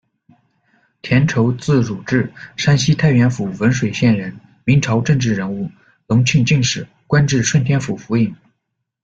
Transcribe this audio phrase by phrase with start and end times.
[1.03, 4.35] 田畴，字汝治，山西太原府文水县人，
[4.65, 5.69] 明朝政治人物，
[6.07, 8.35] 隆庆进士，官至顺天府府尹。